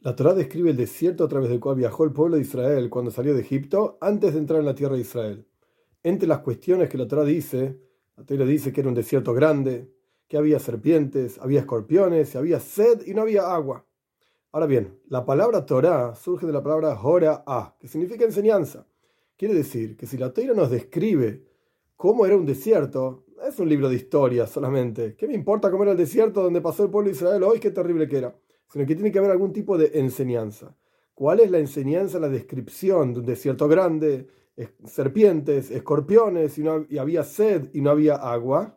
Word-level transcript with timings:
La 0.00 0.14
Torá 0.14 0.34
describe 0.34 0.70
el 0.70 0.76
desierto 0.76 1.24
a 1.24 1.28
través 1.28 1.48
del 1.48 1.58
cual 1.58 1.76
viajó 1.76 2.04
el 2.04 2.12
pueblo 2.12 2.36
de 2.36 2.42
Israel 2.42 2.90
cuando 2.90 3.10
salió 3.10 3.34
de 3.34 3.40
Egipto 3.40 3.98
antes 4.00 4.34
de 4.34 4.38
entrar 4.38 4.60
en 4.60 4.66
la 4.66 4.74
tierra 4.74 4.94
de 4.94 5.00
Israel. 5.00 5.46
Entre 6.02 6.28
las 6.28 6.40
cuestiones 6.40 6.88
que 6.88 6.98
la 6.98 7.08
Torá 7.08 7.24
dice, 7.24 7.80
la 8.16 8.24
Torá 8.24 8.44
dice 8.44 8.72
que 8.72 8.80
era 8.80 8.88
un 8.88 8.94
desierto 8.94 9.34
grande, 9.34 9.90
que 10.28 10.36
había 10.36 10.60
serpientes, 10.60 11.38
había 11.38 11.60
escorpiones, 11.60 12.36
había 12.36 12.60
sed 12.60 13.06
y 13.06 13.14
no 13.14 13.22
había 13.22 13.52
agua. 13.52 13.86
Ahora 14.52 14.66
bien, 14.66 15.00
la 15.08 15.24
palabra 15.24 15.66
Torá 15.66 16.14
surge 16.14 16.46
de 16.46 16.52
la 16.52 16.62
palabra 16.62 17.00
Hora 17.02 17.42
A, 17.46 17.76
que 17.80 17.88
significa 17.88 18.24
enseñanza. 18.24 18.86
Quiere 19.36 19.54
decir 19.54 19.96
que 19.96 20.06
si 20.06 20.18
la 20.18 20.32
Torá 20.32 20.54
nos 20.54 20.70
describe 20.70 21.42
cómo 21.96 22.26
era 22.26 22.36
un 22.36 22.46
desierto, 22.46 23.24
es 23.44 23.58
un 23.58 23.68
libro 23.68 23.88
de 23.88 23.96
historia 23.96 24.46
solamente. 24.46 25.16
¿Qué 25.16 25.26
me 25.26 25.34
importa 25.34 25.70
cómo 25.70 25.82
era 25.82 25.92
el 25.92 25.98
desierto 25.98 26.42
donde 26.42 26.60
pasó 26.60 26.84
el 26.84 26.90
pueblo 26.90 27.10
de 27.10 27.16
Israel 27.16 27.42
hoy? 27.42 27.58
Qué 27.58 27.70
terrible 27.70 28.08
que 28.08 28.18
era 28.18 28.34
sino 28.68 28.86
que 28.86 28.94
tiene 28.94 29.12
que 29.12 29.18
haber 29.18 29.30
algún 29.30 29.52
tipo 29.52 29.76
de 29.78 29.90
enseñanza. 29.94 30.76
¿Cuál 31.14 31.40
es 31.40 31.50
la 31.50 31.58
enseñanza, 31.58 32.18
la 32.18 32.28
descripción 32.28 33.14
de 33.14 33.20
un 33.20 33.26
desierto 33.26 33.68
grande, 33.68 34.28
serpientes, 34.84 35.70
escorpiones, 35.70 36.58
y, 36.58 36.62
no, 36.62 36.86
y 36.88 36.98
había 36.98 37.24
sed 37.24 37.70
y 37.72 37.80
no 37.80 37.90
había 37.90 38.16
agua? 38.16 38.75